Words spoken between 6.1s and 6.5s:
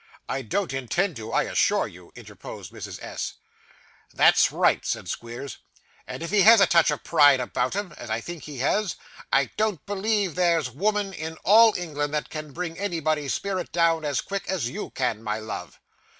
if he